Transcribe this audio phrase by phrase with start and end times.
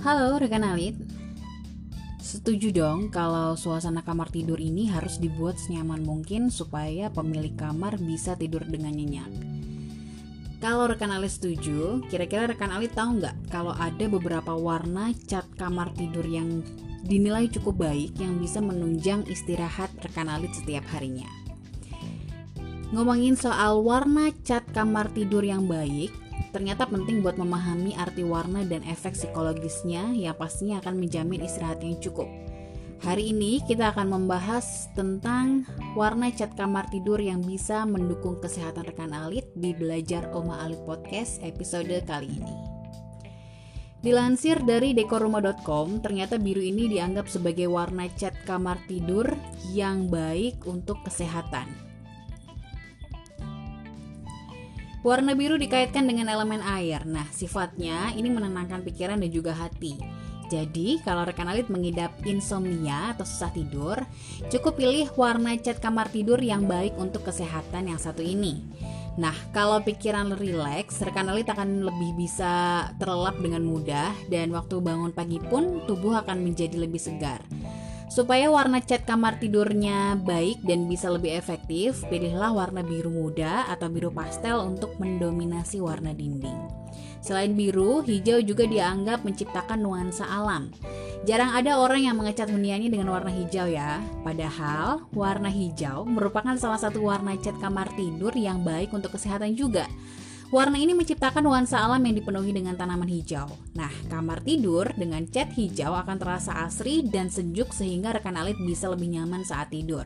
[0.00, 0.96] Halo rekan Alit
[2.24, 8.32] Setuju dong kalau suasana kamar tidur ini harus dibuat senyaman mungkin supaya pemilik kamar bisa
[8.32, 9.28] tidur dengan nyenyak.
[10.56, 15.92] Kalau rekan Alit setuju, kira-kira rekan Alit tahu nggak kalau ada beberapa warna cat kamar
[15.92, 16.64] tidur yang
[17.04, 21.28] dinilai cukup baik yang bisa menunjang istirahat rekan Alit setiap harinya.
[22.96, 26.08] Ngomongin soal warna cat kamar tidur yang baik,
[26.50, 32.00] ternyata penting buat memahami arti warna dan efek psikologisnya yang pastinya akan menjamin istirahat yang
[32.00, 32.26] cukup.
[33.00, 35.64] Hari ini kita akan membahas tentang
[35.96, 41.40] warna cat kamar tidur yang bisa mendukung kesehatan rekan alit di Belajar Oma Alit Podcast
[41.40, 42.56] episode kali ini.
[44.00, 49.28] Dilansir dari dekoruma.com, ternyata biru ini dianggap sebagai warna cat kamar tidur
[49.72, 51.89] yang baik untuk kesehatan.
[55.00, 57.08] Warna biru dikaitkan dengan elemen air.
[57.08, 59.96] Nah, sifatnya ini menenangkan pikiran dan juga hati.
[60.52, 63.96] Jadi, kalau rekan alit mengidap insomnia atau susah tidur,
[64.52, 68.60] cukup pilih warna cat kamar tidur yang baik untuk kesehatan yang satu ini.
[69.16, 75.16] Nah, kalau pikiran rileks, rekan alit akan lebih bisa terlelap dengan mudah dan waktu bangun
[75.16, 77.40] pagi pun tubuh akan menjadi lebih segar.
[78.10, 83.86] Supaya warna cat kamar tidurnya baik dan bisa lebih efektif, pilihlah warna biru muda atau
[83.86, 86.58] biru pastel untuk mendominasi warna dinding.
[87.22, 90.74] Selain biru, hijau juga dianggap menciptakan nuansa alam.
[91.22, 94.02] Jarang ada orang yang mengecat huniannya dengan warna hijau ya.
[94.26, 99.86] Padahal, warna hijau merupakan salah satu warna cat kamar tidur yang baik untuk kesehatan juga.
[100.50, 103.46] Warna ini menciptakan nuansa alam yang dipenuhi dengan tanaman hijau.
[103.78, 108.90] Nah, kamar tidur dengan cat hijau akan terasa asri dan sejuk sehingga rekan alit bisa
[108.90, 110.02] lebih nyaman saat tidur.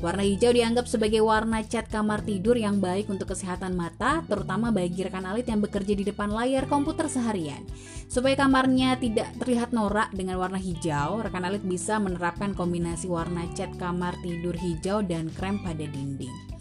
[0.00, 5.04] Warna hijau dianggap sebagai warna cat kamar tidur yang baik untuk kesehatan mata, terutama bagi
[5.04, 7.60] rekan alit yang bekerja di depan layar komputer seharian.
[8.08, 13.68] Supaya kamarnya tidak terlihat norak dengan warna hijau, rekan alit bisa menerapkan kombinasi warna cat
[13.76, 16.53] kamar tidur hijau dan krem pada dinding.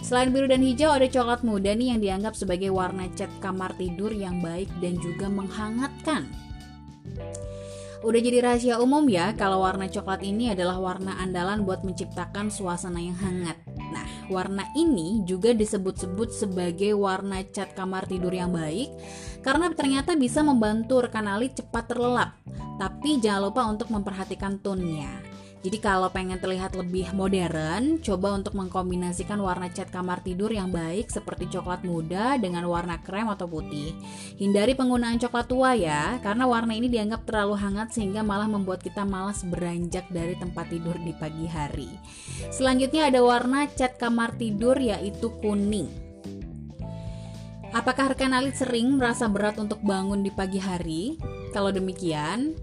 [0.00, 4.10] Selain biru dan hijau, ada coklat muda nih yang dianggap sebagai warna cat kamar tidur
[4.10, 6.24] yang baik dan juga menghangatkan.
[8.00, 12.96] Udah jadi rahasia umum ya kalau warna coklat ini adalah warna andalan buat menciptakan suasana
[12.96, 13.60] yang hangat.
[13.92, 18.88] Nah, warna ini juga disebut-sebut sebagai warna cat kamar tidur yang baik
[19.44, 22.40] karena ternyata bisa membantu rekan alit cepat terlelap.
[22.80, 25.29] Tapi jangan lupa untuk memperhatikan tone-nya.
[25.60, 31.12] Jadi kalau pengen terlihat lebih modern, coba untuk mengkombinasikan warna cat kamar tidur yang baik
[31.12, 33.92] seperti coklat muda dengan warna krem atau putih.
[34.40, 39.04] Hindari penggunaan coklat tua ya, karena warna ini dianggap terlalu hangat sehingga malah membuat kita
[39.04, 41.92] malas beranjak dari tempat tidur di pagi hari.
[42.48, 45.92] Selanjutnya ada warna cat kamar tidur yaitu kuning.
[47.76, 51.20] Apakah rekan alit sering merasa berat untuk bangun di pagi hari?
[51.54, 52.56] Kalau demikian,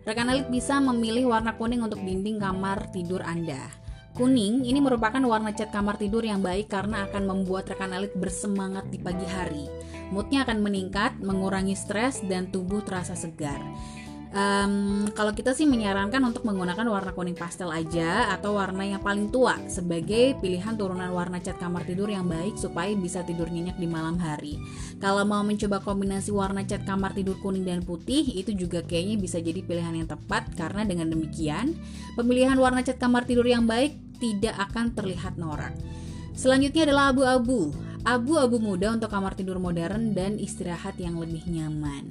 [0.00, 3.68] Rekan alit bisa memilih warna kuning untuk dinding kamar tidur Anda.
[4.16, 8.88] Kuning ini merupakan warna cat kamar tidur yang baik karena akan membuat rekan alit bersemangat
[8.88, 9.68] di pagi hari.
[10.10, 13.60] Moodnya akan meningkat, mengurangi stres, dan tubuh terasa segar.
[14.30, 19.26] Um, kalau kita sih menyarankan untuk menggunakan warna kuning pastel aja atau warna yang paling
[19.26, 23.90] tua sebagai pilihan turunan warna cat kamar tidur yang baik supaya bisa tidur nyenyak di
[23.90, 24.54] malam hari.
[25.02, 29.42] Kalau mau mencoba kombinasi warna cat kamar tidur kuning dan putih itu juga kayaknya bisa
[29.42, 31.74] jadi pilihan yang tepat karena dengan demikian
[32.14, 35.74] pemilihan warna cat kamar tidur yang baik tidak akan terlihat norak.
[36.38, 37.89] Selanjutnya adalah abu-abu.
[38.00, 42.08] Abu-abu muda untuk kamar tidur modern dan istirahat yang lebih nyaman.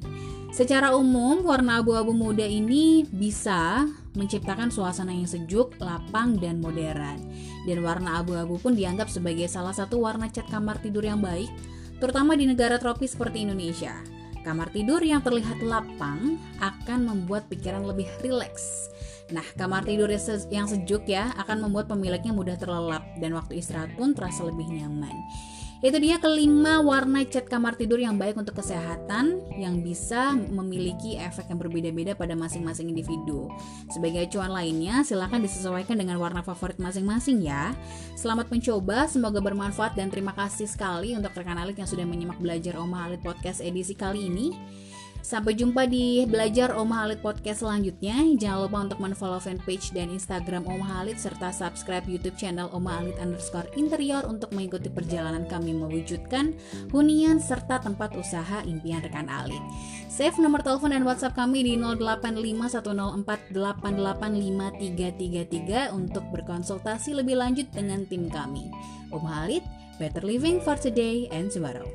[0.53, 7.17] Secara umum, warna abu-abu muda ini bisa menciptakan suasana yang sejuk, lapang, dan modern.
[7.65, 11.49] Dan warna abu-abu pun dianggap sebagai salah satu warna cat kamar tidur yang baik,
[11.97, 13.97] terutama di negara tropis seperti Indonesia.
[14.45, 18.93] Kamar tidur yang terlihat lapang akan membuat pikiran lebih rileks.
[19.29, 20.09] Nah, kamar tidur
[20.49, 25.13] yang sejuk ya akan membuat pemiliknya mudah terlelap dan waktu istirahat pun terasa lebih nyaman.
[25.79, 31.47] Itu dia kelima warna cat kamar tidur yang baik untuk kesehatan yang bisa memiliki efek
[31.47, 33.47] yang berbeda-beda pada masing-masing individu.
[33.87, 37.71] Sebagai acuan lainnya, silahkan disesuaikan dengan warna favorit masing-masing ya.
[38.19, 42.75] Selamat mencoba, semoga bermanfaat dan terima kasih sekali untuk rekan Alik yang sudah menyimak belajar
[42.75, 44.51] Oma Alit Podcast edisi kali ini.
[45.19, 48.15] Sampai jumpa di Belajar Oma Halit Podcast selanjutnya.
[48.39, 53.19] Jangan lupa untuk menfollow fanpage dan Instagram Oma Halit serta subscribe YouTube channel Oma Halit
[53.19, 56.55] underscore interior untuk mengikuti perjalanan kami mewujudkan
[56.95, 59.61] hunian serta tempat usaha impian rekan Alit.
[60.07, 61.75] Save nomor telepon dan WhatsApp kami di
[63.55, 68.71] 085104885333 untuk berkonsultasi lebih lanjut dengan tim kami.
[69.11, 69.63] Oma Halit,
[69.99, 71.85] better living for today and tomorrow.